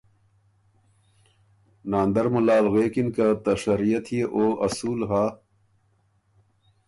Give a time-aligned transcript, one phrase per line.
[1.91, 5.25] ناندر مُلال غوېکِن که ”ته شریعت يې او اصول هۀ